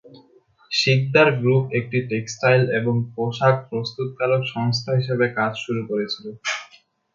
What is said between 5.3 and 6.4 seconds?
কাজ শুরু করেছিলো।